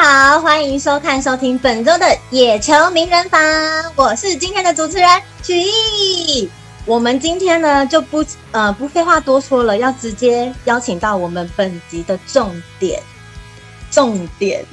[0.00, 3.40] 好，欢迎收看、收听本周的《野球名人房》，
[3.96, 5.08] 我是今天的主持人
[5.42, 6.48] 曲艺。
[6.86, 12.48] 我们今天呢就不呃不废话多说了，要直接邀请到我们本集的重
[12.78, 13.02] 点，
[13.90, 14.64] 重点，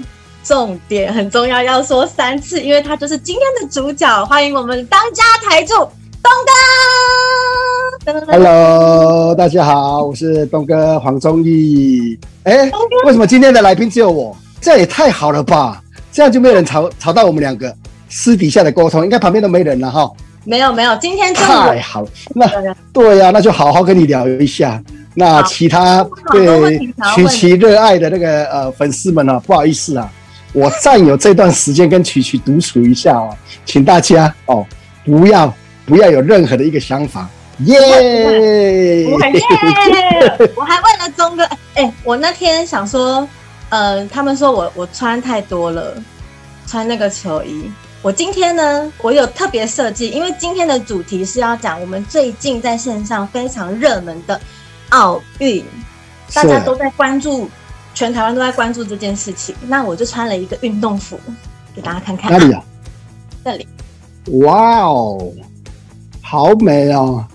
[0.43, 4.23] 重点很重要，要说三次，因为他就是今天的主角。
[4.27, 5.73] 欢迎我们当家台柱
[6.21, 6.31] 东
[8.05, 8.31] 哥。
[8.31, 12.15] Hello，大家好，我是东哥黄忠义。
[12.43, 12.69] 哎，
[13.05, 14.37] 为什么今天的来宾只有我？
[14.65, 15.79] 这也太好了吧！
[16.11, 17.71] 这样就没有人吵吵到我们两个
[18.09, 20.09] 私底下的沟通，应该旁边都没人了哈。
[20.43, 22.07] 没有没有，今天太好了。
[22.33, 22.49] 那
[22.91, 24.81] 对呀、啊，那就好好跟你聊一下。
[25.13, 26.79] 那其他对
[27.13, 30.11] 曲奇热爱的那个呃粉丝们呢、啊，不好意思啊，
[30.51, 33.29] 我占有这段时间跟曲奇独处一下哦，
[33.67, 34.65] 请大家哦
[35.05, 35.53] 不要
[35.85, 37.29] 不要有任何的一个想法。
[37.59, 39.07] 耶、耶！
[40.55, 41.43] 我还问了钟哥，
[41.75, 43.25] 哎、欸，我那天想说，
[43.75, 46.01] 呃，他们说我我穿太多了，
[46.65, 47.69] 穿那个球衣。
[48.01, 54.39] 我今天呢，我有特别设计，因为今天的主题是要讲我们最近在线上非常热门的
[54.91, 55.61] 奥运，
[56.33, 57.49] 大家都在关注，
[57.93, 59.53] 全台湾都在关注这件事情。
[59.67, 61.19] 那我就穿了一个运动服
[61.75, 62.31] 给大家看看。
[62.31, 62.63] 哪里啊？
[63.43, 63.67] 这里。
[64.39, 65.33] 哇哦，
[66.21, 67.25] 好美哦！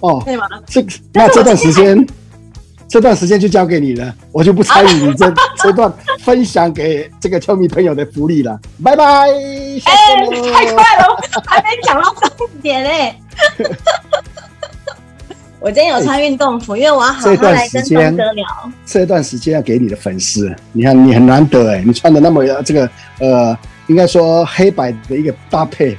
[0.00, 0.46] 哦，可以吗？
[0.66, 2.06] 这那这段时间。
[2.88, 8.58] 这段时间就交给你了，我就不参与你这这段分享给这个球迷朋友的福利了。
[8.82, 9.04] 拜拜！
[9.04, 9.78] 哎、欸，
[10.52, 13.14] 太快了，还没讲到重点呢、欸。
[15.60, 18.46] 我今天有穿运动服，因为我要好好来跟东哥聊。
[18.86, 23.54] 这段时间要给你的粉丝，你看你很难得哎，你穿的那么这个呃，
[23.88, 25.94] 应该说黑白的一个搭配，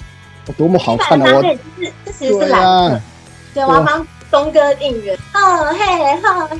[0.57, 1.25] 多么好看啊！
[1.35, 1.59] 我这是
[2.05, 2.99] 这其实是蓝色，
[3.53, 4.07] 对，我要帮。
[4.31, 5.79] 东哥应援，吼嘿
[6.21, 6.57] 吼嘿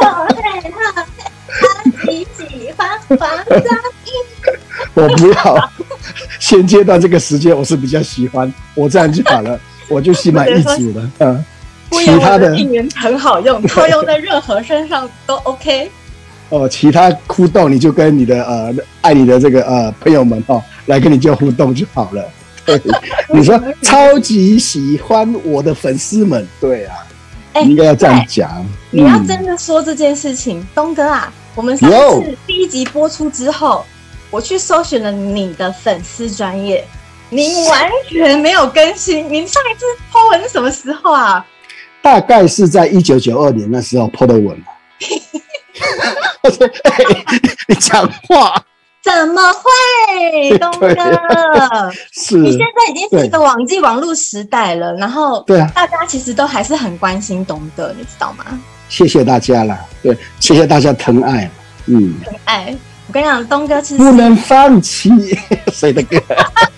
[0.00, 3.58] 吼嘿吼嘿，他喜喜欢黄宗
[4.04, 4.10] 义。
[4.94, 5.70] 我不要，
[6.38, 9.58] 现阶段这个时间我是比较喜欢，我这样就好了，
[9.88, 11.10] 我就心满意足了。
[11.18, 11.44] 嗯，
[11.90, 15.90] 其他的应援很好用，套用在任何身上都 OK。
[16.50, 22.24] 哦，其他互动你就跟你的呃爱你的这个呃朋友们哦来跟你做互动就好了。
[23.30, 26.94] 你说超级喜欢我的粉丝们，对啊。
[27.62, 28.66] 应该要这样讲。
[28.90, 33.84] 你要真的说这件事情，嗯、东哥啊，我们上次第一集播出之后，
[34.30, 36.86] 我去搜寻了你的粉丝专业，
[37.30, 39.26] 你完全没有更新。
[39.32, 41.44] 你上一次 po 文是什么时候啊？
[42.00, 44.56] 大概是在一九九二年那时候 po 的文。
[47.68, 48.54] 你讲话。
[49.08, 50.88] 怎么会，东哥？
[52.12, 58.44] 是，你现在已经是一个网际网络时代了，然后对啊，大家其实都还是很关心东哥，你知道吗？
[58.88, 61.50] 谢谢大家啦，对，谢谢大家疼爱，
[61.86, 62.76] 嗯，疼爱。
[63.06, 65.10] 我跟你讲，东哥其实不能放弃，
[65.72, 66.20] 谁的歌？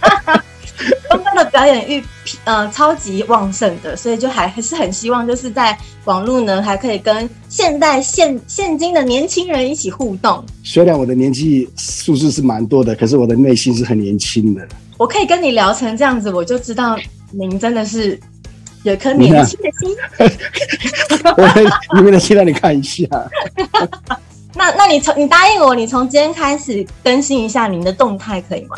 [1.09, 2.03] 东哥的表演欲，
[2.45, 10.45] 呃，超级旺盛的，所以就还还是很希望，就是在网络呢，还可以跟现代现现今的年轻人一起互动。
[10.63, 14.67] 虽然我的年纪数字是蛮多的，可是我的内心是很年轻的。
[14.97, 16.99] 我可以跟你聊成这样子，我就知道
[17.31, 18.19] 您真的是
[18.83, 19.97] 有颗年轻的心。
[21.37, 23.05] 我里面的心让你看一下。
[24.55, 28.77] 那那你从你答应我，你从今天开始更新一下您的动态，可以吗？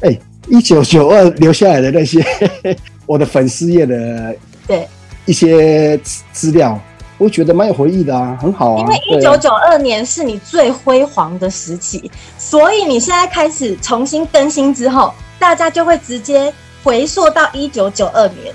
[0.00, 0.20] 哎、欸。
[0.48, 2.24] 一九九二留下来的那些
[3.06, 4.34] 我的粉丝页的
[4.66, 4.86] 对
[5.26, 5.98] 一些
[6.32, 6.78] 资料，
[7.18, 8.80] 我觉得蛮有回忆的啊，很好啊。
[8.80, 18.54] 因为一九九二年是你最辉煌的时期，所以你现在开始重新更新之后，大家就会直接回溯到一九九二年，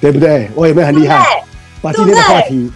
[0.00, 0.50] 对不对？
[0.54, 1.42] 我有没有很厉害？
[1.80, 2.72] 把今天的话题，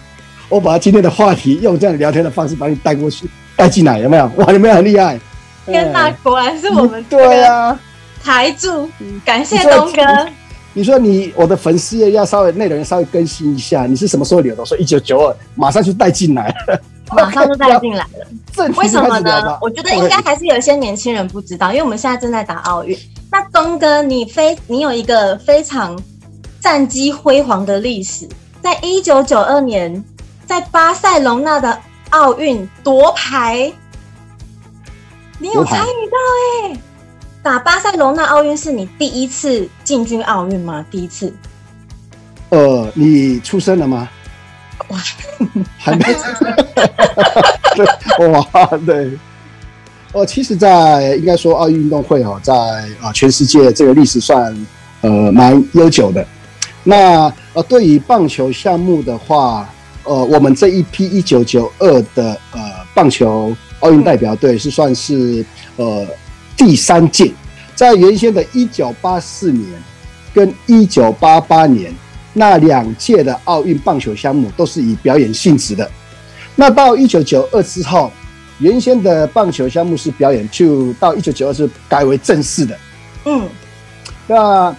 [0.47, 4.31] 我把今天的话题用这样聊天的方式把你带过去，带进来，有没有？
[4.37, 5.19] 哇，有没有很厉害？
[5.65, 7.77] 天哪，果然是我们、这个、对啊。
[8.23, 8.89] 台柱，
[9.25, 10.01] 感谢东哥。
[10.75, 14.61] 你说你我的粉丝页要稍微内容稍微更新一下，你是什么时候留的？
[14.61, 16.79] 我说一九九二，马上就带进来了，
[17.13, 18.71] 马上就带进来了。
[18.77, 19.57] 为什么呢？
[19.61, 22.97] 我觉得应该还是有一些年轻人不知道，因为我们现在正在打奥运。
[23.31, 25.99] 那东哥，你非你有一个非常
[26.59, 28.27] 战绩辉煌的历史，
[28.61, 30.03] 在一九九二年
[30.47, 31.77] 在巴塞隆纳的
[32.09, 33.71] 奥运夺牌，
[35.37, 36.17] 你有参与到
[36.63, 36.79] 哎、欸。
[37.43, 40.85] 打巴塞罗那奥运是你第一次进军奥运吗？
[40.89, 41.31] 第一次？
[42.49, 44.07] 呃，你出生了吗？
[44.87, 44.97] 哇，
[45.77, 46.05] 还没。
[47.75, 49.11] 对， 哇，对。
[50.13, 52.53] 呃，其实，在应该说奥运运动会哦，在
[53.01, 54.55] 啊全世界这个历史算
[55.01, 56.25] 呃蛮悠久的。
[56.83, 59.67] 那呃，对于棒球项目的话，
[60.05, 62.61] 呃，我们这一批一九九二的呃
[62.93, 65.45] 棒球奥运代表队是算是
[65.75, 66.07] 呃
[66.55, 67.31] 第三届，
[67.75, 69.65] 在原先的一九八四年
[70.33, 71.93] 跟一九八八年
[72.33, 75.89] 那两届的奥运棒球项目都是以表演性质的。
[76.55, 78.11] 那到一九九二之后，
[78.59, 82.77] 原先的棒球项目是表演，就到一九九二是改为正式的。
[83.25, 83.49] 嗯，
[84.27, 84.75] 那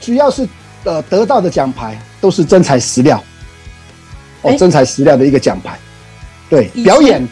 [0.00, 0.46] 主要是
[0.84, 3.22] 呃得到的奖牌都是真材实料，
[4.42, 5.78] 哦，真材实料的一个奖牌。
[6.48, 7.26] 对，表演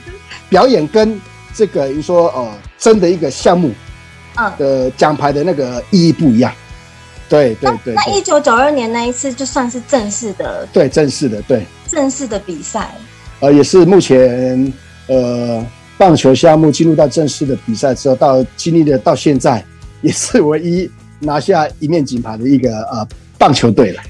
[0.49, 1.21] 表演跟
[1.55, 3.73] 这个，你说呃真的一个项目，
[4.37, 6.53] 嗯的奖牌的那个意义不一样。
[7.29, 7.95] 对对对。
[7.95, 10.67] 那一九九二年那一次就算是正式的。
[10.73, 11.65] 对，正式的，对。
[11.89, 12.95] 正式的比赛。
[13.41, 14.73] 呃，也是目前
[15.07, 15.65] 呃
[15.97, 19.65] 棒球项目进入到正式的比赛之后，到经历的到现在，
[20.03, 20.91] 也是唯一
[21.21, 23.07] 拿下一面金牌的一个呃
[23.39, 24.03] 棒球队了，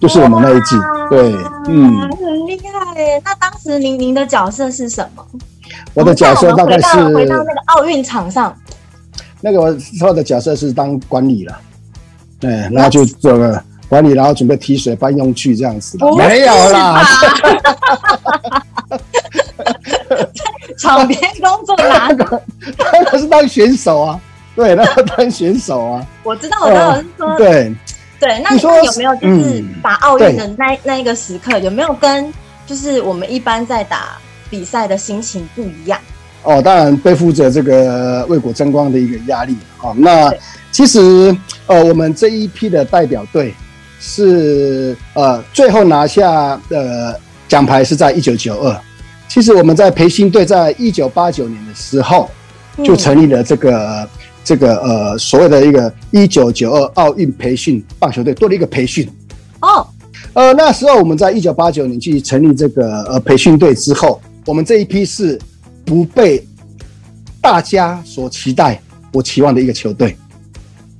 [0.00, 0.76] 就是我们那一季。
[1.08, 1.32] 对，
[1.68, 3.20] 嗯，很厉害耶。
[3.24, 5.26] 那当时您您的角色是什么？
[5.94, 8.56] 我的角色大概是回到那个奥运场上。
[9.40, 11.58] 那个我说的角色是当管理了，
[12.38, 13.62] 对，然后就这个。
[13.88, 17.02] 管理，然后准备提水搬用具这样子的，没有啦。
[20.78, 22.40] 场边工作哪 个？
[23.10, 24.20] 他是当选手啊，
[24.54, 26.06] 对，那个当选手啊。
[26.22, 27.74] 我知道，我知道，是说，对
[28.20, 28.40] 对。
[28.44, 32.32] 那你说有没有就是打奥运的那那一个时刻，有没有跟
[32.68, 34.18] 就是我们一般在打
[34.50, 35.98] 比赛的心情不一样？
[36.42, 39.94] 哦，当然背负着这个为国争光的一个压力啊。
[39.96, 40.30] 那
[40.70, 41.34] 其实
[41.66, 43.54] 呃，我们这一批的代表队。
[44.02, 48.74] 是呃，最后拿下的奖牌是在一九九二。
[49.28, 52.30] 其实我们在培训队在一九八九年的时候
[52.82, 54.08] 就成立了这个、嗯、
[54.42, 59.06] 这个呃所谓的一个一九九二奥运培训棒球队，多了一个培训。
[59.60, 59.86] 哦，
[60.32, 65.38] 呃，那时候我们在一九八九年去成立这个呃培训队之后，我们这一批是
[65.84, 66.46] 不被
[67.40, 68.80] 大家所期待、
[69.12, 70.16] 我期望的一个球队。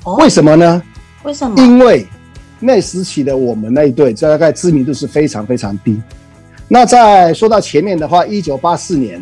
[0.05, 0.83] 哦，为什么呢？
[1.23, 1.61] 为什么？
[1.61, 2.07] 因为
[2.59, 6.01] 那时期的我们那一队，大概知名度是非常非常低。
[6.69, 9.21] 那在说到前面的话，一九八四年、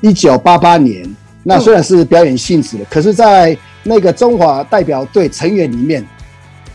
[0.00, 1.04] 一九八八年，
[1.42, 6.06] 那虽然是表演性质的，可是，在那个中华代表队成员里面，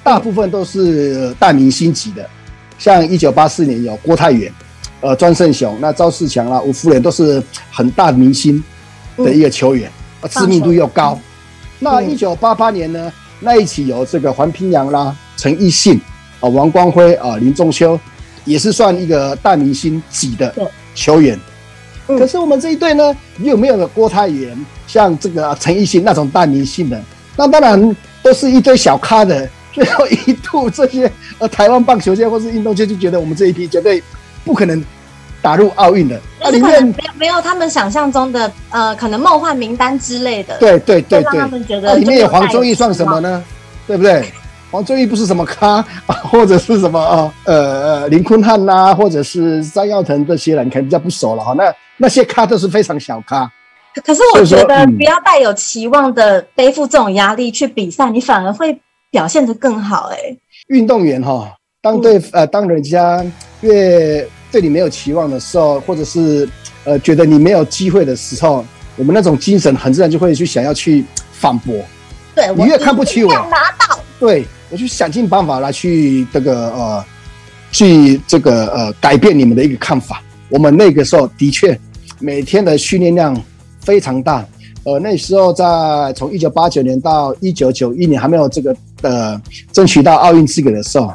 [0.04, 2.28] 大部分都是大明星级的。
[2.78, 4.52] 像一九八四年有郭泰源、
[5.02, 7.42] 呃庄胜雄、那赵世强啦、吴福连都是
[7.72, 8.64] 很大明星
[9.18, 9.90] 的一个球员，
[10.30, 11.20] 知名度又高。
[11.80, 15.16] 那一九八八年呢，那一起有这个黄平洋啦。
[15.38, 16.00] 陈奕迅
[16.42, 17.98] 啊，王光辉啊，林仲秋
[18.44, 20.54] 也是算一个大明星级的
[20.94, 21.40] 球员。
[22.06, 27.02] 可是我们这一队呢，又没有郭泰源，像这个陈奕迅那种大明星的，
[27.38, 29.48] 那当然都是一堆小咖的。
[29.72, 34.04] 最后一度，这些呃台湾棒球界或是运动界就觉得我们这一批绝对
[34.46, 34.84] 不可能
[35.42, 36.20] 打入奥运的。
[36.42, 40.58] 那里面没有没有他们想象中的呃，可能梦幻名单之类的。
[40.58, 43.44] 对对对对，他们觉得里面有黄宗义算什么呢？
[43.88, 44.24] 对不对？
[44.72, 47.34] 黄宗义不是什么咖， 或者是什么啊？
[47.46, 47.56] 呃
[48.02, 51.54] 呃，林坤汉呐、啊，或者是张耀腾这些人，可能比较不熟了哈。
[51.58, 53.52] 那那些咖都是非常小咖。
[54.06, 60.16] 可是我觉得，不要带有期望的背负这种压力去比赛，你反而会表现得更好、欸。
[60.16, 60.38] 哎，
[60.68, 61.52] 运动员哈，
[61.82, 63.26] 当对呃，当人家
[63.62, 66.48] 越对你没有期望的时候，或者是
[66.84, 68.66] 呃觉得你没有机会的时候，
[68.98, 71.76] 我们那种精神很自然就会去想要去反驳。
[72.36, 74.46] 对，你越看不起我，拿到对。
[74.72, 77.04] 我就想尽办法来去这个呃，
[77.72, 80.22] 去这个呃改变你们的一个看法。
[80.48, 81.80] 我们那个时候的确
[82.20, 83.36] 每天的训练量
[83.80, 84.46] 非常大。
[84.84, 85.66] 呃，那时候在
[86.14, 91.12] 从一九八九年到一九九一年还没有这个呃争取到奥运资格的时候，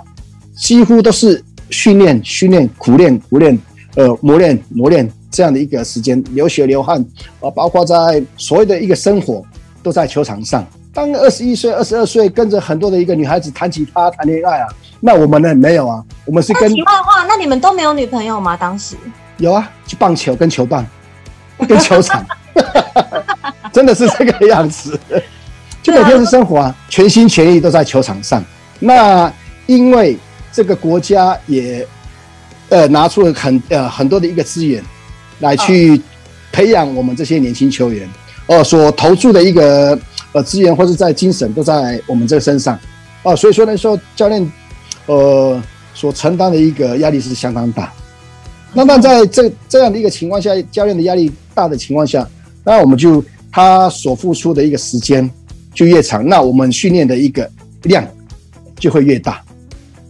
[0.57, 3.59] 几乎都是训练训练苦练苦练
[3.97, 7.05] 呃磨练磨练这样的一个时间，流血流汗
[7.41, 9.45] 啊，包括在所谓的一个生活
[9.83, 10.67] 都在球场上。
[10.93, 14.69] 当二十一岁、二十二岁，跟着很多的一个女孩子弹吉他、谈恋爱啊，
[15.01, 15.53] 那我们呢？
[15.53, 16.73] 没有啊，我们是跟。
[16.73, 18.57] 题外话，那你们都没有女朋友吗？
[18.57, 18.95] 当时
[19.39, 20.87] 有啊，去棒球跟球棒，
[21.67, 22.25] 跟球场，
[23.73, 24.97] 真的是这个样子，
[25.83, 28.41] 就每天的生活啊，全心全意都在球场上。
[28.79, 29.33] 那
[29.67, 30.17] 因为
[30.55, 31.87] 这个国家也
[32.71, 34.83] 呃拿出了很呃很多的一个资源
[35.41, 36.01] 来去
[36.51, 38.09] 培养我们这些年轻球员，
[38.47, 39.99] 呃，所投注的一个。
[40.35, 42.77] 呃，资源或者在精神都在我们这个身上，
[43.23, 44.53] 啊，所以说呢，说教练，
[45.07, 45.63] 呃，
[45.95, 47.93] 所承担的一个压力是相当大。
[48.73, 52.29] 那那在这这样的一个情况下，教练的压力大的情况下，
[52.65, 55.31] 那我们就他所付出的一个时间
[55.73, 57.49] 就越长，那我们训练的一个
[57.85, 58.05] 量
[58.75, 59.41] 就会越大。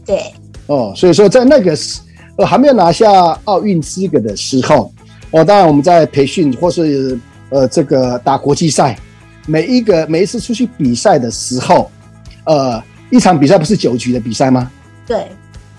[0.05, 0.33] 对，
[0.67, 2.01] 哦，所以说在那个时
[2.37, 3.11] 呃还没有拿下
[3.45, 4.93] 奥运资格的时候，
[5.31, 7.19] 哦，当然我们在培训或是。
[7.51, 8.99] 呃这个打国际赛，
[9.47, 11.89] 每一个每一次出去比赛的时候，
[12.47, 14.69] 呃，一场比赛不是九局的比赛吗？
[15.07, 15.29] 对。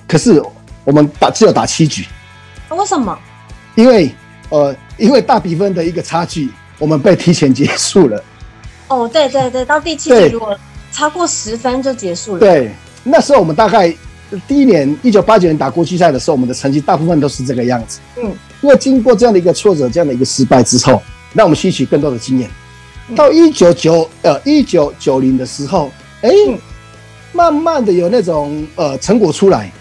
[0.07, 0.41] 可是
[0.85, 2.05] 我们打只有打七局。
[2.69, 3.17] 为什么？
[3.73, 4.09] 因为
[4.51, 8.23] 呃，因为大比分的一个差距，我们被提前结束了。
[8.87, 10.57] 哦，对对对，到第七局如果
[10.93, 12.39] 超过十分就结束了。
[12.39, 12.71] 对，
[13.03, 13.93] 那时候我们大概
[14.47, 17.99] 第一年一九八九年打国际赛的时候，我们的成绩大部分都是这个样子。
[18.17, 18.23] 嗯，
[18.61, 21.01] 因为经过这样的一个挫折，这样的一个失败之后，
[21.33, 22.49] 让我们吸取更多的经验。
[23.09, 26.57] 嗯、到一九九呃一九九零的时候，哎、嗯，
[27.33, 29.71] 慢慢的有那种呃成果出来。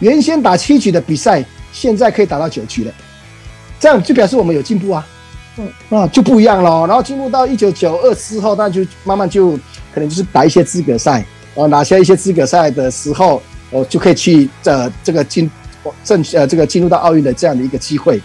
[0.00, 2.92] 原先打七局的比赛，现在可以打到九局了，
[3.80, 5.06] 这样就表示我们有进步啊。
[5.56, 6.84] 嗯啊，就不一样了。
[6.84, 9.52] 然后进入到一九九二之后，那就慢慢就
[9.92, 11.24] 可能就是打一些资格赛，
[11.54, 13.40] 呃，拿下一些资格赛的时候，
[13.74, 15.50] 我就可以去呃这个进
[16.04, 18.20] 正呃这个进入到奥运的这样的一个机会，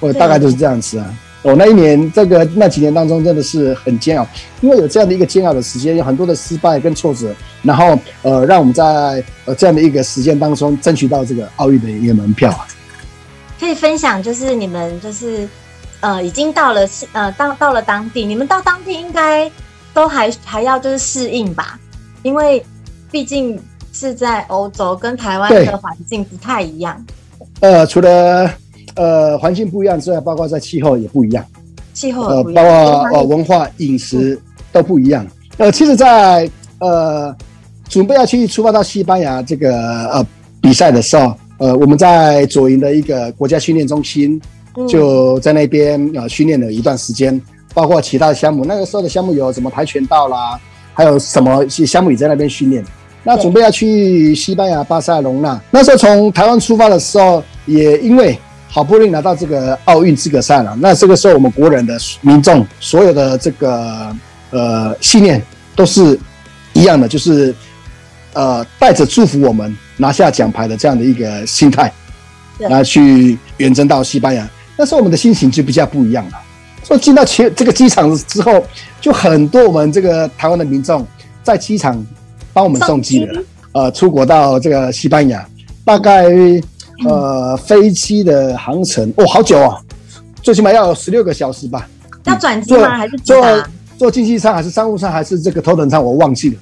[0.00, 1.14] 我大概就是这样子啊。
[1.42, 4.26] 我那一年这个那几年当中真的是很煎熬，
[4.62, 12.66] 因为有这样的一个煎熬的时间，有很多的失败跟挫折，然后呃让我们在呃这样的一个时间当中争取到这个奥运的一个门票啊。
[13.60, 15.48] 可以分享，就是你们就是。
[16.00, 19.50] 呃，已经到了呃，到到了当地，你们到当地应该
[19.94, 21.80] 都还还要就是适应吧，
[22.22, 22.64] 因为
[23.10, 23.58] 毕竟
[23.98, 27.02] 是在欧洲，跟台湾的环境不太一样。
[27.60, 28.50] 呃，除了
[28.94, 31.42] 呃环境不一样之外，包括在气候也不一样，
[31.94, 32.70] 气候呃，包括
[33.14, 34.38] 呃文化饮食
[34.70, 35.24] 都不一样。
[35.56, 37.34] 嗯、呃，其实在，在呃
[37.88, 39.74] 准备要去出发到西班牙这个
[40.08, 40.26] 呃
[40.60, 44.40] 比赛的时候，呃，我们在左营的一个国家训练中心。
[44.86, 47.40] 就在那边呃训练了一段时间，
[47.72, 48.62] 包括其他的项目。
[48.62, 50.60] 那个时候的项目有什么跆拳道啦，
[50.92, 52.84] 还有什么些项目也在那边训练。
[53.26, 60.76] 那准备要去西班牙巴塞隆纳，那时候从台湾出发的时候，也因为好不容易拿到这个奥运资格赛了。
[60.80, 64.14] 那这个时候我们国人的民众所有的这个
[64.50, 65.42] 呃信念
[65.74, 66.16] 都是
[66.72, 67.52] 一样的，就是
[68.32, 71.92] 呃带着祝福我们拿下奖牌的这样的一个心态，
[72.58, 74.48] 然后去远征到西班牙。
[74.76, 76.32] 那时候我们的心情就比较不一样了。
[76.84, 78.64] 说进到前这个机场之后，
[79.00, 81.04] 就很多我们这个台湾的民众
[81.42, 82.06] 在机场
[82.56, 83.42] 帮我们送机的。
[83.72, 85.46] 呃，出国到这个西班牙，
[85.84, 86.24] 大概
[87.06, 89.76] 呃飞机的航程哦，好久啊，
[90.40, 91.86] 最起码要有十六个小时吧。
[92.24, 92.96] 要转机吗？
[92.96, 93.44] 还是坐
[93.98, 96.02] 坐经济舱还是商务舱还是这个头等舱？
[96.02, 96.56] 我忘记了。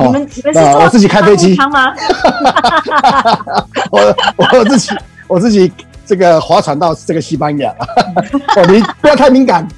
[0.00, 1.94] 你们你们是坐我自己开飞机吗？
[3.90, 4.90] 我我自己
[5.26, 5.72] 我自己。
[6.06, 7.70] 这个划船到这个西班牙，
[8.56, 9.68] 哦，你不要太敏感，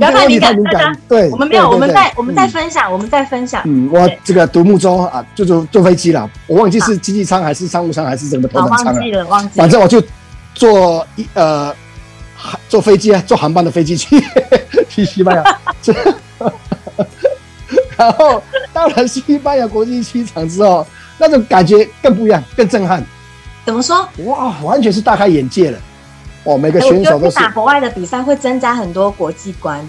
[0.00, 0.96] 不要太敏感，敏感。
[1.06, 3.60] 对，我们没有，我们在我们在分享，我们在分享。
[3.66, 9.52] 嗯，我这个独木舟啊，就坐坐飞机了，我忘记是经济舱还是商务舱还是什么头等舱了，忘记了，忘记了。
[9.56, 10.02] 反正我就
[10.54, 11.74] 坐一呃，
[12.68, 14.18] 坐飞机啊，坐航班的飞机去
[14.88, 15.58] 去西班牙，
[17.98, 18.42] 然后
[18.72, 20.86] 到了西班牙国际机场之后，
[21.18, 23.04] 那种感觉更不一样，更震撼。
[23.66, 24.08] 怎么说？
[24.24, 25.78] 哇，完全是大开眼界了！
[26.44, 29.86] 哦，每个选手都是打国外的比赛，会增加很多国际观。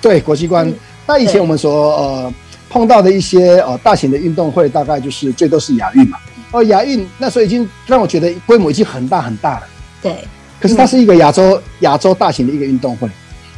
[0.00, 0.68] 对，国际观。
[0.68, 0.74] 嗯、
[1.06, 2.34] 那以前我们说，呃，
[2.68, 6.18] 碰到的一些呃大型的运动会，大概就是最多是亚运嘛。
[6.50, 9.62] 哦，亚运那时候已经让我觉得规模已经很大很大了。
[10.02, 10.16] 对。
[10.58, 13.08] 可是它是一个亚洲亚、嗯、洲大型的一个运动会，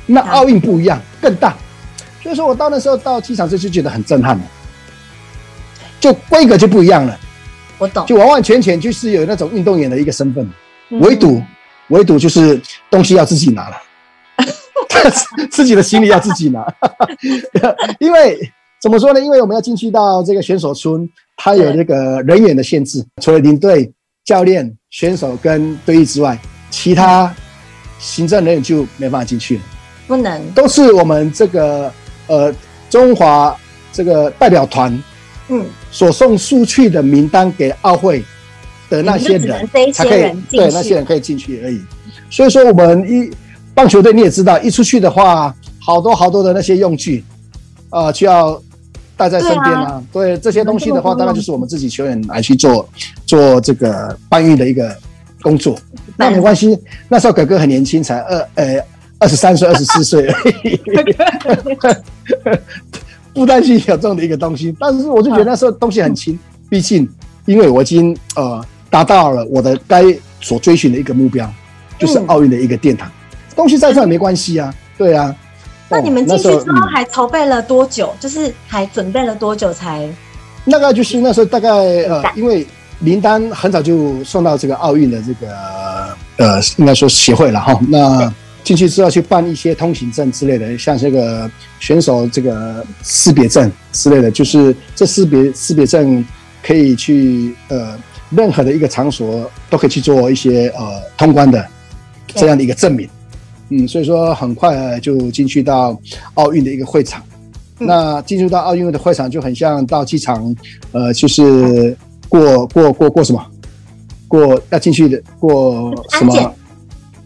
[0.05, 1.57] 那奥运不一样，更大。
[2.23, 4.43] 所以说我到那时候到机场就就觉得很震撼了，
[6.01, 7.19] 就规格就不一样了。
[7.79, 10.51] 我懂，就完完全全就是有那种运动员的一个身份，
[10.91, 11.41] 唯独
[11.89, 13.77] 唯独就是东西要自己拿了，
[15.51, 16.67] 自己的行李要自己拿，
[17.99, 18.39] 因为
[18.81, 19.21] 怎么说呢？
[19.21, 23.91] 因为我们要进去到这个选手村，它有这个人员的限制，除了领队、
[24.25, 26.39] 教练、选手跟队医之外，
[26.71, 27.35] 其他
[27.99, 29.63] 行政人员就没办法进去了，
[30.07, 31.93] 不能，都是我们这个
[32.27, 32.55] 呃
[32.89, 33.57] 中华
[33.93, 35.03] 这个代表团。
[35.51, 38.23] 嗯，所送出去的名单给奥会
[38.89, 41.81] 的那些人才可以，对那些人可以进去而已。
[42.31, 43.31] 所以说，我们一
[43.75, 47.25] 棒球队你也知道，一出去的话，好多好多的那些用具
[47.91, 48.61] 啊，就要
[49.17, 50.03] 带在身边啊。
[50.13, 52.89] 对这些东西的话，当然就是我们自己球员来去做
[53.27, 54.95] 做这个搬运的一个
[55.43, 55.79] 工作。
[56.17, 56.79] 那没关系，
[57.09, 58.85] 那时候哥哥很年轻，才二呃
[59.19, 60.81] 二十三岁、二十四岁而已。
[63.35, 66.37] 不担心有这样的一个东西，但是我就觉得那时候东西很轻，
[66.69, 67.09] 毕竟
[67.47, 70.05] 因为我已经呃达到了我的该
[70.41, 71.51] 所追寻的一个目标，
[71.99, 73.11] 就是奥运的一个殿堂。
[73.57, 75.35] 东西在这也没关系啊，对啊。
[75.89, 78.15] 那你们进去之后还筹备了多久？
[78.21, 80.09] 就是还准备了多久才？
[80.65, 82.67] 那个就是那时候大概呃，因为
[82.99, 85.55] 名单很早就送到这个奥运的这个
[86.37, 87.81] 呃，应该说协会了哈。
[87.89, 96.23] 那进去之后去办一些通行证之类的，像这个选手这个识别证之类的，就是这识别识别证
[96.63, 97.99] 可以去呃
[98.31, 101.65] 任何的一个场所都可以去做一些呃通关的
[102.29, 103.09] 这样的一个证明。
[103.71, 105.99] 嗯，所以说很快就进去到
[106.35, 107.23] 奥运的一个会场。
[107.81, 110.55] 嗯、那进入到奥运的会场就很像到机场，
[110.93, 111.97] 呃，就是
[112.29, 113.45] 过过过过什么？
[114.27, 116.55] 过要进去的过什么？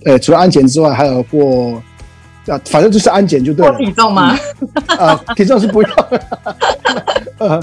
[0.05, 1.73] 呃，除了安检之外，还有过
[2.47, 3.73] 啊，反正就是安检就对了。
[3.73, 4.37] 过体重吗？
[4.99, 5.89] 啊，体重是不要。
[7.39, 7.63] 呃，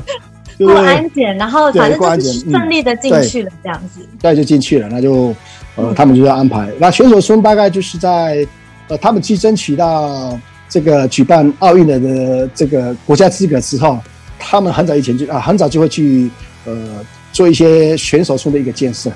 [0.65, 4.01] 过安检，然后反正就是顺利的进去了，这样子。
[4.21, 5.33] 对，就进去了，那就
[5.75, 6.67] 呃，他们就要安排。
[6.79, 8.45] 那选手村大概就是在
[8.87, 10.37] 呃，他们去争取到
[10.67, 13.99] 这个举办奥运的的这个国家资格之后，
[14.37, 16.29] 他们很早以前就啊，很早就会去
[16.65, 19.11] 呃做一些选手村的一个建设。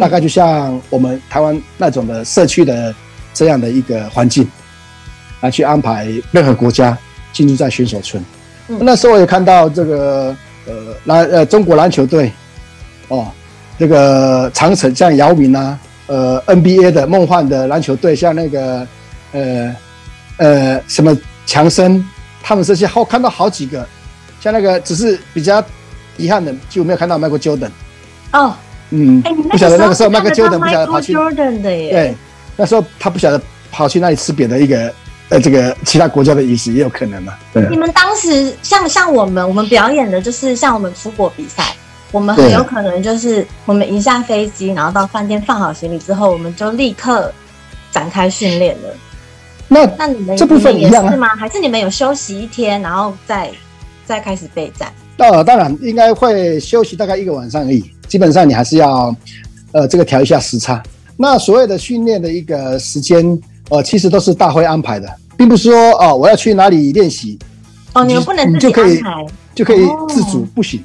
[0.00, 2.94] 大概就像我们台湾那种的社区的
[3.34, 4.48] 这样的一个环境，
[5.40, 6.96] 来去安排任何国家
[7.32, 8.24] 进入在选手村。
[8.68, 10.34] 那时候我也看到这个
[10.66, 12.30] 呃篮呃中国篮球队
[13.08, 13.26] 哦，
[13.78, 18.86] 这个长城像姚明啊，呃 NBA 的梦幻的篮球队像那个
[19.32, 19.74] 呃
[20.38, 21.16] 呃什么
[21.46, 22.04] 强森，
[22.42, 23.86] 他们这些好看到好几个，
[24.40, 25.62] 像那个只是比较
[26.16, 27.70] 遗憾的就没有看到 Michael Jordan
[28.32, 28.54] 哦。
[28.94, 32.14] 嗯，不晓得那个时候，迈克乔丹不晓得跑去，的耶对，
[32.58, 33.40] 那时候他不晓得
[33.70, 34.92] 跑去那里吃别的一个
[35.32, 37.32] 呃，这个其他国家的饮食也有可能嘛。
[37.54, 41.74] 对，你们当时像像我们，我们表演的就是像我们出国比赛，
[42.10, 47.32] 我们很有可能就是我们一下飞机，然后到饭店放好行李之后，我们就立刻
[47.90, 48.88] 展开训练了。
[49.68, 51.28] 那那你们这部分也是吗？
[51.28, 53.50] 还是你们有休息一天，然后再
[54.04, 54.92] 再开始备战？
[55.16, 57.82] 呃，当然应该会休息大概一个晚上而已。
[58.06, 59.16] 基本上你还是要，
[59.72, 60.82] 呃，这个调一下时差。
[61.16, 65.08] 那所谓的训练的一个时间，呃，其实都是大会安排的，
[65.42, 67.36] 并不是说哦，我要去哪里练习。
[67.94, 70.80] 哦，你们不能自己安排，就可以自主，不行。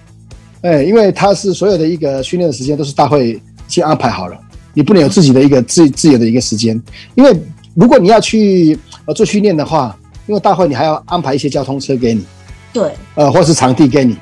[0.61, 4.35] 哎，因为它是所有的一个训练的时间都是大会先安排好了，
[4.73, 6.81] 你不能有自己的一个自自由的一个时间。
[7.13, 7.39] 因为
[7.75, 12.25] 如果你要去呃做训练的话，因为大会你还要安排一些交通车给你，
[12.73, 14.17] 对，呃，或是场地给你，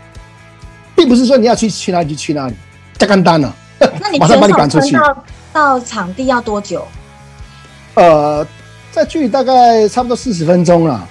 [0.98, 2.54] 并不是说你要去去哪里就去哪里。
[3.00, 3.56] 太干单了，
[4.02, 4.98] 那你马上把你赶出去。
[4.98, 6.86] 到到场地要多久？
[7.95, 8.45] 呃，
[8.95, 11.08] 在距离大概差不多四十分钟了。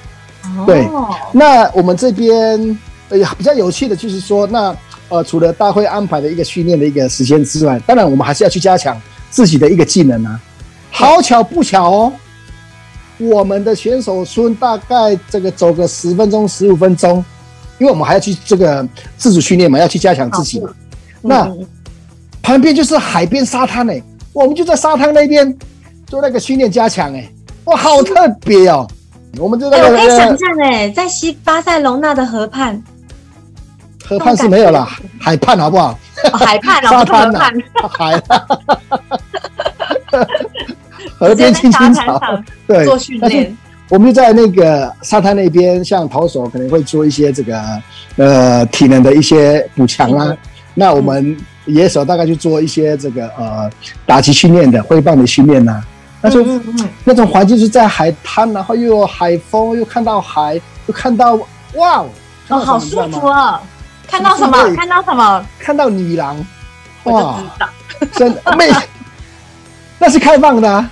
[0.57, 0.65] 哦。
[0.67, 0.89] 对，
[1.33, 2.59] 那我们这边
[3.11, 4.75] 呃比较有趣的就是说，那
[5.11, 10.41] 呃除了大会安排的一个训练的一个时间之外，当然我们还是要去加强自己的一个技能啊。
[10.91, 12.13] 好巧不巧哦，
[13.19, 17.23] 我们的选手村大概这个走个十分钟、十五分钟，
[17.79, 18.87] 因为我们还要去这个
[19.19, 20.71] 自主训练嘛，要去加强自己嘛。
[21.21, 21.53] 那
[22.43, 25.57] 旁边就是海边沙滩哎，我们就在沙滩那边
[26.07, 27.29] 做那个训练加强哎，
[27.65, 28.87] 哇，好特别哦！
[29.39, 32.81] 我们就在那个，我可以想象哎，在西巴塞隆纳的河畔，
[34.05, 35.99] 河畔是没有啦，海畔好不好？
[36.33, 37.41] 海畔，沙滩呢？
[37.91, 38.23] 海，
[41.19, 42.21] 河边青青草，
[42.67, 43.57] 对，做训练。
[43.91, 47.63] 我们就在那个沙滩那边，像投手可能会做一些这个
[48.17, 50.35] 呃体能的一些补强啊。
[50.75, 53.71] 那我们野手大概去做一些这个呃
[54.07, 55.83] 打击训练的挥棒的训练呐，
[56.25, 56.43] 那就
[57.05, 61.35] 那种环境是在海滩，然后又有海风，又看到海，又看到
[61.75, 62.03] 哇
[62.49, 63.61] 哦，好舒服啊！
[64.09, 64.75] 看到什么？
[64.75, 65.47] 看到什么？
[65.59, 66.43] 看到女郎，
[67.05, 67.43] 哇，
[68.13, 68.71] 真没，
[70.01, 70.91] 那是开放的啊。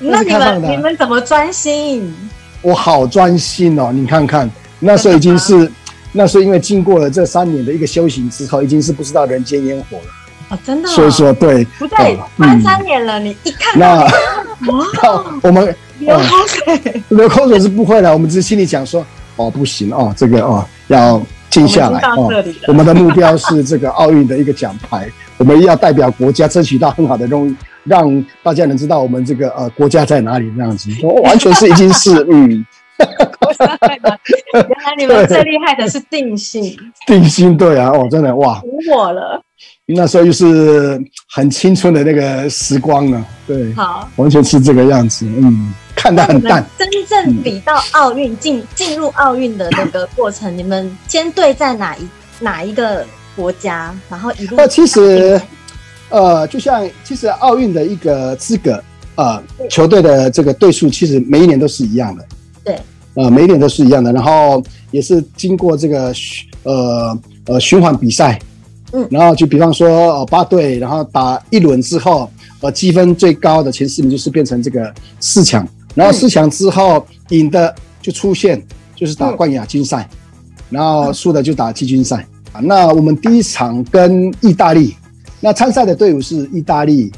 [0.00, 2.12] 那你们你们怎么专心？
[2.60, 4.50] 我好专心哦，你看看，
[4.80, 5.70] 那时候已经是。
[6.12, 10.04] 那时候因为经过了这三年的一个修行之后，已经是不知道人间烟火了
[10.48, 10.58] 啊！
[10.64, 14.02] 真的，所以说对，不对，翻三年了，你一看那
[14.70, 19.04] 哇，我们流口水，流口水是不会的，我们只是心里讲说，
[19.36, 22.30] 哦，不行哦，这个哦要静下来哦。
[22.68, 30.90] 我们的目标是这个奥运的一个奖牌， 我们要代表国家争取到很好的荣誉，让大家能知道我们这个呃国家在哪里那样子，
[31.22, 32.64] 完全是已经是嗯。
[33.58, 36.74] 原来你们最厉害的是定性，
[37.06, 39.40] 定性对啊，哦，真的哇，服我了。
[39.94, 46.64] 那时候又是很青春的那个时光呢，对，好，完全是这个样子，嗯，看得很淡。
[46.76, 52.08] 真正比到奥运进进入奥运的那个过程， 你们先对在哪一
[52.40, 54.56] 哪一个国家，然后一路。
[54.56, 55.40] 那其实，
[56.08, 58.82] 呃，就像其实奥运的一个资格，
[59.14, 62.26] 呃，球队的这个队数，其实每一年都是一样的。
[62.64, 62.76] 对，
[63.14, 66.12] 呃，每一年都是一样的，然后也是经过这个
[66.64, 68.36] 呃呃循环比赛，
[68.96, 72.30] 嗯，然后就比方说呃八队，然后打一轮之后，
[72.60, 80.08] 呃积分最高的前四名就是变成这个四强，然后四强之后赢的就出现，就是打冠亚军赛，
[80.70, 82.26] 然后输的就打季军赛。
[82.52, 82.60] 啊。
[82.62, 84.96] 那我们第一场跟意大利，
[85.40, 87.12] 那参赛的队伍是意大利、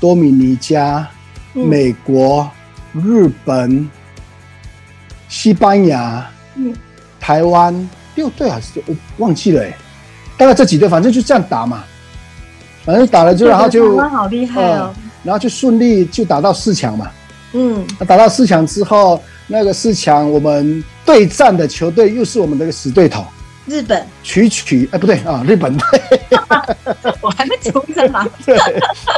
[0.00, 1.08] 多米尼加、
[1.52, 2.50] 美国、
[2.92, 3.88] 日本、
[5.28, 6.28] 西班牙、
[7.20, 9.76] 台湾六队还是我忘记了哎，
[10.40, 11.84] 大概这几队，反正就这样打嘛。
[12.82, 14.90] 反正打了之后，然后就好厉害哦，
[15.22, 17.10] 然后就顺利就打到四强嘛。
[17.52, 23.22] 嗯，打到四强之后，那个四强我们对战的球队又是我们的死对头，
[23.66, 24.02] 日本。
[24.22, 25.84] 曲曲哎，不对啊，日本队。
[27.20, 28.26] 我还没出生嘛。
[28.46, 28.56] 对，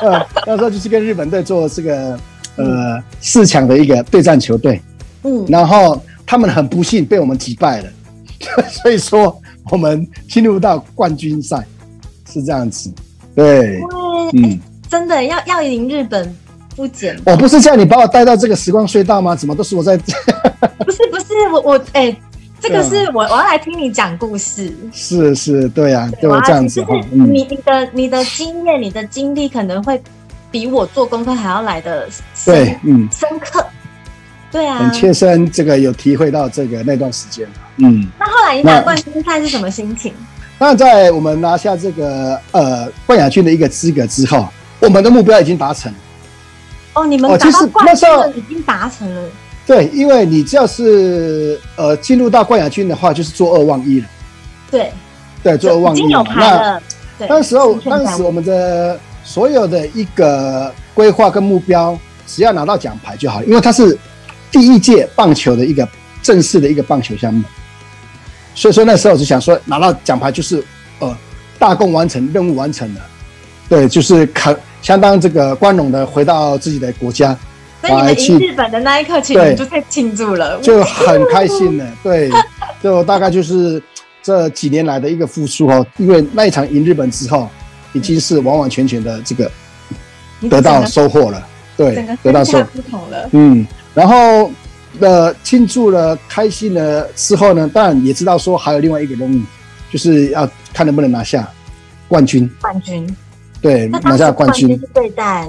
[0.02, 2.18] 呃，那时候就是跟日本队做这个
[2.56, 4.82] 呃四强的一个对战球队。
[5.22, 7.88] 嗯，然后他们很不幸被我们击败了，
[8.82, 11.64] 所以说我们进入到冠军赛
[12.30, 12.92] 是这样子。
[13.34, 13.80] 对，
[14.34, 16.34] 嗯，真的要要赢日本。
[16.74, 19.36] 不简单，我不是叫你把我带到这个时光隧道吗？
[19.36, 19.94] 怎么都是我在？
[19.98, 22.22] 不是不是，我我哎、欸，
[22.58, 24.74] 这个是我我要来听你讲故事。
[24.90, 26.82] 是是，对呀、啊，对我这样子。
[26.82, 30.00] 就是你你的你的经验、你的经历可能会
[30.50, 32.08] 比我做功课还要来的
[32.46, 33.62] 对，嗯，深刻。
[34.50, 37.46] 对啊，很切身，这个有体会到这个那段时间。
[37.82, 40.12] 嗯，那后来你拿冠军赛是什么心情？
[40.58, 45.92] 那在我们拿下这个呃冠亚军的一个资格之后，我们的目标已经达成。
[46.94, 49.22] 哦，你们哦，其实那时候已经达成了。
[49.66, 54.06] 对，因为你只要是呃进入到冠亚军的话，就是做二望一了。
[54.70, 54.92] 对，
[55.42, 55.98] 对，做二望一。
[55.98, 56.80] 已经有牌了。
[57.18, 63.96] 那当时候，当时我们的所有的一个规划跟目标，只要拿到奖牌就好，因为它是
[64.50, 65.88] 第一届棒球的一个
[66.22, 67.42] 正式的一个棒球项目。
[68.54, 70.62] 所以说那时候我就想说，拿到奖牌就是
[70.98, 71.16] 呃
[71.58, 73.00] 大功完成，任务完成了。
[73.68, 74.58] 对，就是可。
[74.82, 77.38] 相当这个光荣的回到自己的国家，
[77.80, 81.86] 所以你们赢日本的那一刻起，你就在庆祝了，就很开心了。
[82.02, 82.28] 对，
[82.82, 83.80] 就大概就是
[84.24, 85.86] 这几年来的一个付出哦。
[85.98, 87.48] 因为那一场赢日本之后，
[87.92, 89.48] 已经是完完全全的这个
[90.50, 91.46] 得到收获了。
[91.76, 93.28] 对，得到收获不同了。
[93.30, 94.50] 嗯，然后
[95.00, 99.40] 的庆祝了、开心了之后呢，当然也知道说还有另外一个任务，
[99.90, 101.48] 就是要看能不能拿下
[102.08, 102.48] 冠军。
[102.60, 103.16] 冠军。
[103.60, 104.76] 对，拿下冠军。
[104.92, 105.48] 对战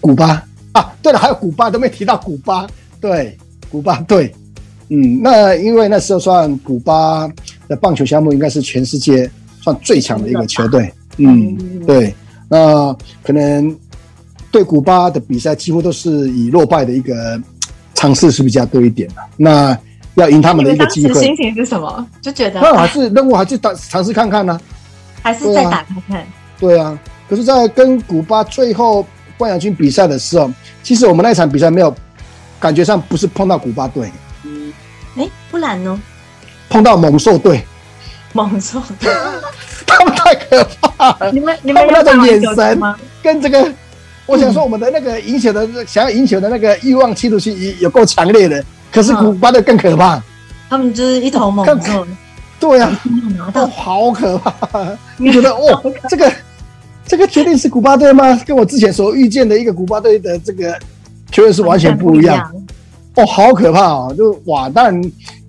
[0.00, 2.66] 古巴啊，对了，还有古巴都没提到古巴。
[3.00, 3.36] 对，
[3.70, 4.34] 古巴对，
[4.88, 7.30] 嗯，那因为那时候算古巴
[7.68, 10.90] 的棒球项目应该是全世界算最强的一个球队。
[11.18, 12.14] 嗯，对，
[12.48, 13.76] 那可能
[14.50, 17.38] 对古巴的比赛几乎都是以落败的一个
[18.00, 19.16] 尝试是比较多一点的。
[19.36, 19.76] 那
[20.14, 22.06] 要赢他们的一个机会，心情是什么？
[22.22, 24.58] 就觉得那还是任务，还是打尝试看看呢？
[25.22, 26.26] 还是再打看看？
[26.58, 26.98] 对啊。
[27.28, 30.50] 可是，在跟古巴最后冠亚军比赛的时候，
[30.82, 31.94] 其实我们那场比赛没有
[32.58, 34.10] 感觉上不是碰到古巴队，
[34.44, 34.72] 嗯，
[35.16, 36.00] 哎，不然呢？
[36.68, 37.62] 碰到猛兽队，
[38.32, 39.12] 猛兽队，
[39.86, 41.30] 他们太可怕了！
[41.32, 42.80] 你们你们那种眼神
[43.22, 43.72] 跟这个，
[44.30, 48.64] 我想说，我们的那个赢球的、嗯、想要赢球的那个欲望、企图心也有够强烈的。
[48.92, 50.22] 可是古巴的更可怕，
[50.68, 52.06] 他们就是一头猛兽。
[52.60, 52.88] 对呀、
[53.38, 54.96] 啊，哦，好可怕！
[55.16, 56.32] 你觉得哦，这个。
[57.06, 58.40] 这个决定是古巴队吗？
[58.46, 60.78] 跟我之前所遇见的一个古巴队的这个
[61.32, 62.48] 球员是完全不一样。
[63.16, 64.14] 哦，好可怕哦！
[64.16, 65.02] 就哇，当然，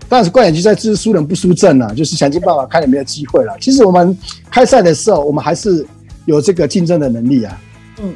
[0.09, 3.55] 当然是冠亚军赛是输人不输阵啊，就是想尽办法看有没有机会了。
[3.61, 4.17] 其实我们
[4.49, 5.85] 开赛的时候，我们还是
[6.25, 7.61] 有这个竞争的能力啊。
[8.01, 8.11] 嗯。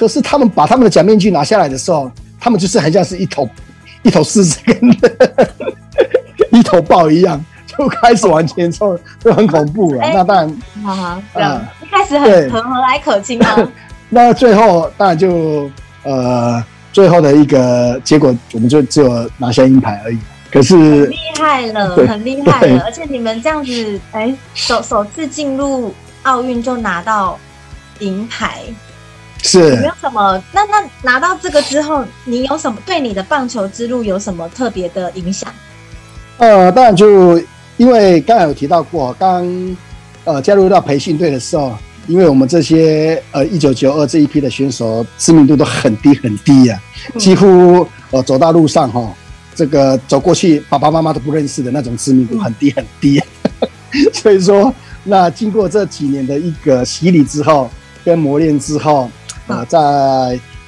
[0.00, 2.10] 可是他们把他们的假面具拿下来的时候，
[2.40, 3.46] 他们就是很像是一头
[4.02, 4.74] 一头狮子跟
[6.58, 7.44] 一头豹一样。
[7.66, 10.02] 就开始往前冲，就很恐怖了。
[10.02, 13.56] 欸、那当然，哈哈，这样一开始很和蔼来可亲啊。
[14.10, 15.70] 那最后当然就
[16.02, 20.18] 呃，最后的一个结果，我们就只有拿下银牌而已。
[20.50, 27.38] 可是厉害了，很厉害了，而且你们这样子，哎、欸，首首次进入奥运就拿到
[28.00, 28.62] 银牌，
[29.42, 30.42] 是有没有什么？
[30.52, 35.52] 那那拿到这个之后，你有什么对你的棒球之路有什么特别的影响？
[36.38, 37.40] 呃，当然就。
[37.76, 39.74] 因为刚才有提到过，刚
[40.24, 41.74] 呃加入到培训队的时候，
[42.06, 46.78] 因为我们这些呃一九九二这一批的选手知名度都很低很低呀、
[47.14, 49.10] 啊，几乎呃走到路上哈，
[49.54, 53.26] 这个走过去爸爸妈妈都不认识的那种知名度很低很低、啊，
[54.12, 54.70] 所以说
[55.02, 57.70] 那经过这几年的一个洗礼之后
[58.04, 59.10] 跟磨练之后，
[59.50, 59.78] 呃在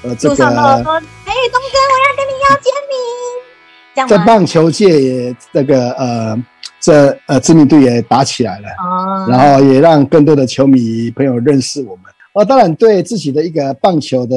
[0.03, 6.45] 呃这个，路上都说，哎，东哥，我要跟你要签名，在棒球界也那个呃。
[6.85, 12.05] 这呃知名度也打起来了，哦，然后也让更多的球迷朋友认识我们。
[12.33, 14.37] 哦，当然对自己的一个棒球的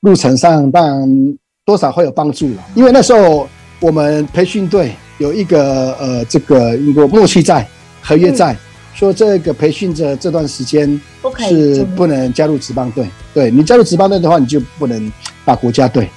[0.00, 2.62] 路程上，当然多少会有帮助了。
[2.74, 3.48] 因为那时候
[3.80, 7.66] 我们培训队有一个呃这个一个默契在
[8.02, 8.58] 合约在，嗯、
[8.94, 11.00] 说这个培训者这段时间
[11.48, 13.08] 是不能加入职棒队。
[13.32, 15.10] 对，你加入职棒队的话，你就不能
[15.44, 16.08] 打国家队，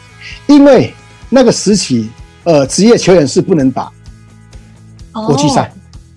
[0.47, 0.93] 因为
[1.29, 2.09] 那个时期
[2.43, 3.91] 呃职业球员是不能打
[5.11, 5.63] 国际赛。
[5.63, 5.71] 哦、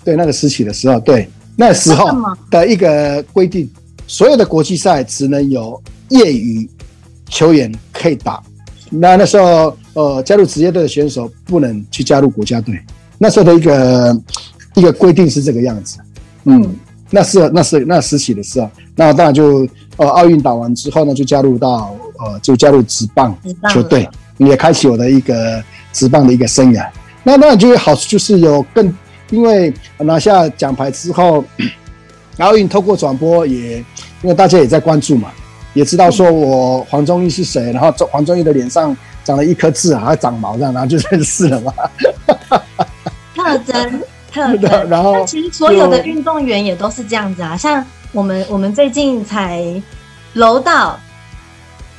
[0.05, 2.09] 对，那个时期的时候，对那时候
[2.51, 3.71] 的一个规定，
[4.07, 6.69] 所有的国际赛只能有业余
[7.29, 8.42] 球员可以打。
[8.90, 12.81] 那那时候呃加入职业队的选手不能去加入国家队。
[13.19, 14.23] 那时候的一个
[14.75, 15.99] 一个规定是这个样子。
[16.46, 16.76] 嗯，
[17.11, 19.68] 那是那是那时期的事啊，那当然就。
[19.98, 23.35] 呃，奥运打完之后呢，就加入到呃，就加入职棒
[23.70, 24.06] 球队，
[24.37, 26.87] 也开启我的一个职棒的一个生涯。
[27.22, 28.94] 那那就有好处，就是有更
[29.30, 31.42] 因为拿下奖牌之后，
[32.37, 33.78] 奥运透过转播也，
[34.20, 35.30] 因为大家也在关注嘛，
[35.72, 41.72] 也知道说我黄宗义是谁，然后黄宗义的脸上长了一颗痣，还长毛这样，然后就认识了嘛。
[43.35, 44.02] 特征
[44.37, 47.85] 特 征，然后其实所有的运动员也都是这样子啊，像。
[48.12, 49.61] 我们我们最近才
[50.33, 50.99] 楼道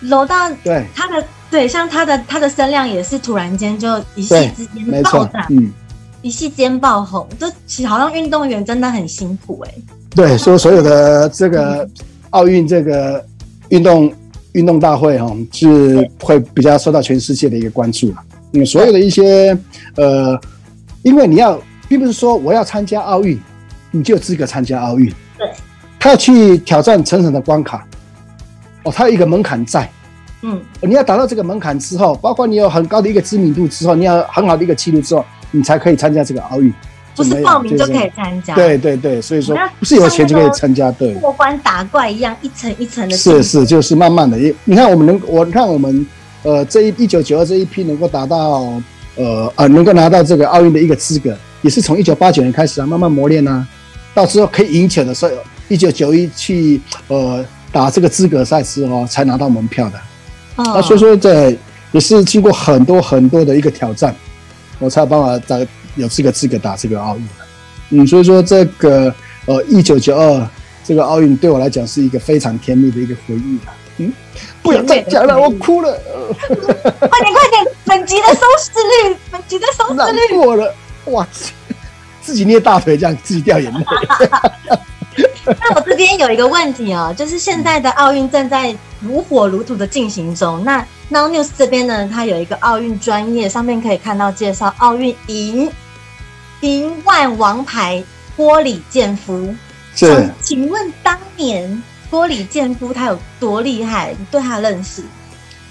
[0.02, 0.84] 楼道，对。
[0.96, 5.72] 他的对，像他的他的声量也是突然间就一夕之间爆炸，嗯，
[6.24, 9.84] 一夕间爆红，就其实好像运动员真的很辛苦哎、欸。
[10.16, 11.88] 对，说所有的这个
[12.32, 13.24] 奥运这个
[13.70, 14.12] 运动
[14.54, 18.08] 运动大会哈，是会比较受到全世界的一个关注，
[18.54, 19.56] 因为所有的一些
[19.98, 20.40] 呃，
[21.04, 23.40] 因为你要并不是说我要参加奥运，
[23.92, 25.08] 你就有资格参加奥运。
[25.38, 25.48] 对。
[26.00, 27.86] 他要去挑战层层的关卡，
[28.84, 29.90] 哦，他有一个门槛在，
[30.42, 36.74] 嗯，你要达到这个门槛之后，包括你有很高的一个知名度之后，你要很好的一个记录之后，你才可以参加这个奥运。
[37.16, 38.54] 不是报名就可以参加。
[38.54, 41.16] 对对对，所以说不是有钱就可以参加，对。
[41.16, 43.18] 过关打怪一样，一层一层的。
[43.18, 46.06] 是是，就是慢慢的，你看我们能，我看我们，
[46.44, 48.72] 呃，这一一九九二这一批能够达到，
[49.16, 51.36] 呃呃，能够拿到这个奥运的一个资格，
[51.68, 53.68] 也是从一九八九年开始啊，慢慢磨练啊，
[54.14, 55.32] 到之后可以赢球的时候。
[55.68, 59.98] 一九九一去呃打这个资格赛之后才拿到门票的，
[60.56, 61.54] 啊、哦，所以说这
[61.92, 64.16] 也是经过很多很多的一个挑战，
[64.80, 65.60] 我才有办法打
[65.96, 67.32] 有这个资格打这个奥运的。
[67.90, 69.14] 嗯，所以说这个
[69.46, 70.50] 呃一九九二
[70.86, 73.74] 这个奥运对我来讲是一个非常甜蜜的一个回忆了。
[73.98, 74.14] 嗯，
[74.64, 75.92] 不要再讲了，我哭了。
[76.48, 78.72] 快 点快点， 本集的收视
[79.10, 80.74] 率，本集的收视率过了，
[81.08, 81.28] 哇，
[82.22, 83.86] 自己捏大腿这样自己掉眼泪。
[85.46, 90.64] 那我这边有一个问题哦，就是现在的奥运正在如火如荼的进行中。
[90.64, 95.72] 那 Now News 这边呢，它有一个奥运专业，上面可以看到介绍奥运银
[96.60, 98.04] 银万王牌
[98.36, 99.56] 郭李建夫。
[99.96, 104.14] 是，请问当年郭李建夫他有多厉害？
[104.20, 105.02] 你对他的认识？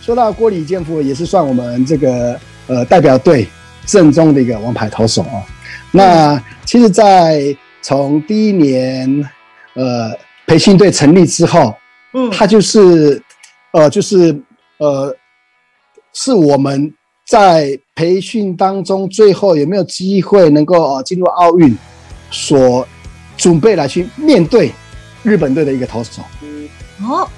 [0.00, 3.46] 说到郭李建夫，也是算我们这个呃代表队
[3.86, 5.40] 阵中的一个王牌投手啊。
[5.90, 9.24] 那其实，在从第一年。
[9.78, 10.10] 呃，
[10.46, 11.74] 培训队成立之后，
[12.14, 13.22] 嗯，他就是，
[13.72, 14.34] 呃，就是，
[14.78, 15.14] 呃，
[16.14, 16.90] 是我们
[17.26, 21.76] 在培训当中最后有没有机会能够呃进入奥运，
[22.30, 22.88] 所
[23.36, 24.72] 准备来去面对
[25.22, 26.22] 日本队的一个投手。
[27.02, 27.28] 哦，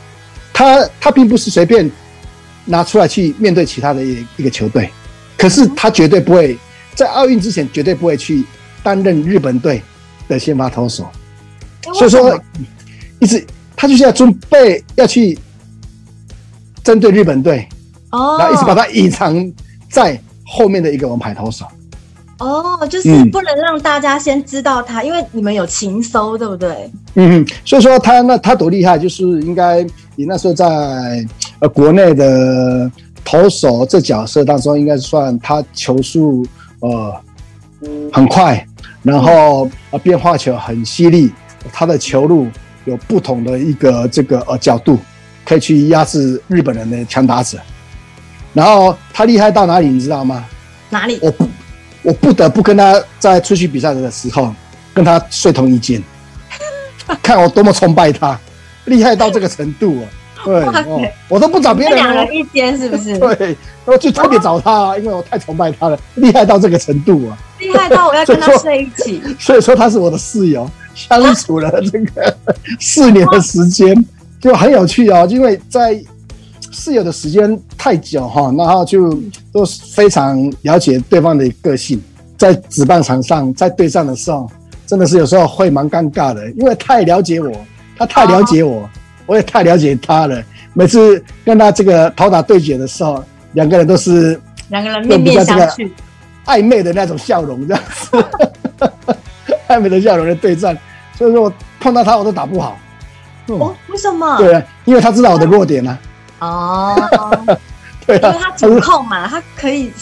[0.55, 1.91] 他他并不是随便
[2.65, 4.89] 拿出来去面对其他的一一个球队，
[5.39, 6.59] 可是他绝对不会
[6.95, 8.45] 在奥运之前绝对不会去
[8.83, 9.81] 担任日本队
[10.29, 11.09] 的先发投手。
[11.95, 12.39] 所以说，
[13.21, 13.43] 一直
[13.75, 15.39] 他就是要准备要去
[16.83, 17.67] 针对日本队，
[18.11, 19.51] 哦，然后一直把他隐藏
[19.89, 21.65] 在后面的一个王牌投手。
[22.39, 26.91] 哦，就是不能让大家先知道他，嗯、因为你们有情搜，对不对？
[27.15, 29.83] 嗯，所以说他那他多厉害，就是应该
[30.15, 30.67] 你那时候在
[31.61, 32.91] 呃国内的
[33.31, 36.47] 投手这角色当中，应该算他球速
[36.81, 37.15] 呃
[38.11, 38.67] 很快，
[39.03, 41.31] 然后呃变化球很犀利。
[41.71, 42.49] 他的球路
[42.87, 44.99] 有不同的一个这个呃角度，
[45.45, 47.59] 可以去压制日本人的强打者。
[48.55, 50.47] 然后他厉害到哪里，你知道吗？
[50.89, 51.19] 哪里？
[51.21, 51.47] 我不，
[52.05, 54.55] 我不得不跟他在出去比赛的时候
[54.95, 56.03] 跟他睡同一间，
[57.23, 58.41] 看我多么崇拜他，
[58.87, 60.09] 厉害到这个程度啊！
[60.45, 63.19] 对，哦、我都不找别人，两人一间是不是？
[63.19, 67.39] 对，我就特别找他，啊，因为我太崇拜他了，厉害到这个程度啊！
[67.59, 70.69] 厉害到我要跟他睡一起， 所以，说他是我的室友。
[70.95, 72.37] 相处了这个
[72.81, 74.05] 四年的时间，
[74.41, 75.25] 就很有趣哦。
[75.31, 75.97] 因为在
[76.73, 79.17] 室友的时间太久哈，然后就
[79.53, 82.03] 都非常了解对方的个性。
[82.37, 84.51] 在纸棒场上，在对战的时候，
[84.89, 87.53] 真的是有时候会蛮尴尬的，因为太了解我，
[87.97, 88.91] 他太了解我，
[89.29, 90.43] 我也太了解他了。
[90.73, 95.89] 每次跟他这个投打对决的时候，两个人都是两个人面面相觑，
[96.47, 98.25] 暧昧的那种笑容，这样子，
[99.69, 100.77] 暧昧的笑容的对战，
[101.17, 102.79] 所以说我碰到他我都打不好。
[103.47, 104.37] 哦，为什么？
[104.39, 105.99] 对，因为他知道我的弱点呢。
[106.41, 106.95] 哦，
[108.07, 109.93] 对啊，因为他主控嘛，他可以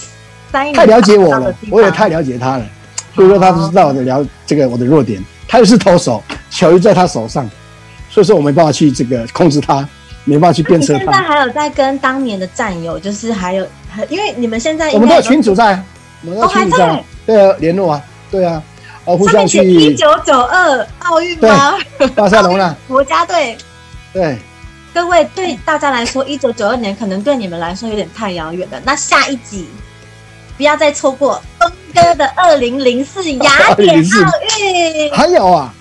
[0.53, 0.73] 塞。
[0.73, 2.67] 太了解我了，我也太了解他了，
[3.15, 5.25] 所以说他知道我的了这个我的弱点。
[5.49, 7.49] 他又是投手，球又在他手上，
[8.17, 9.87] 所以说我没办法去这个控制它，
[10.25, 10.99] 没办法去鞭策他。
[11.01, 13.67] 现在还有在跟当年的战友，就是还有，
[14.09, 15.79] 因为你们现在我们都有群主在，
[16.23, 18.63] 我们都群主在，对啊，联络啊，对啊，
[19.05, 19.63] 啊，互相去。
[19.63, 21.75] 一九九二奥运吗？
[22.15, 23.55] 巴塞隆纳国家队。
[24.15, 24.39] 对，
[24.95, 28.81] 各位对大家来说，一九九二年可能对你们来说有点太遥远了。
[28.83, 29.69] 那下一集
[30.57, 35.13] 不要再错过峰哥的二零零四雅典奥运。
[35.13, 35.75] 还有啊，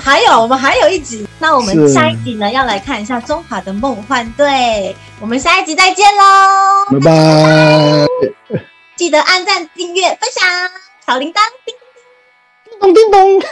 [0.00, 1.26] 还有我们还有一集。
[1.38, 4.94] 那我们下一集呢，要来看一下中华的梦幻队。
[5.20, 8.06] 我们下一集再见喽，拜拜！
[8.96, 10.70] 记得按赞、订阅、分享
[11.06, 11.74] 小铃铛，叮
[12.80, 13.42] 咚叮咚。